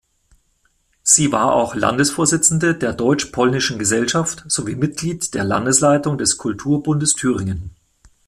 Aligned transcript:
Sie 1.03 1.31
war 1.31 1.53
auch 1.53 1.75
Landesvorsitzende 1.75 2.73
der 2.73 2.91
deutsch-polnischen 2.91 3.77
Gesellschaft 3.77 4.43
sowie 4.47 4.73
Mitglied 4.75 5.35
der 5.35 5.43
Landesleitung 5.43 6.17
des 6.17 6.37
Kulturbundes 6.39 7.13
Thüringen. 7.13 7.69